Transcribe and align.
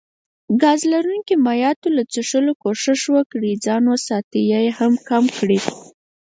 ګاز 0.61 0.81
لرونکو 0.91 1.33
مايعاتو 1.45 1.87
له 1.97 2.03
څښلو 2.11 2.53
کوښښ 2.63 3.01
وکړي 3.15 3.51
ځان 3.65 3.83
وساتي 3.93 4.41
يا 4.51 4.59
يي 4.65 4.71
هم 4.79 4.93
کم 5.07 5.23
کړي 5.37 5.59